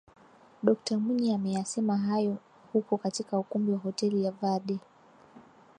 [0.63, 2.37] Dokta Mwinyi ameyasema hayo
[2.73, 4.79] huko katika ukumbi wa Hoteli ya Verde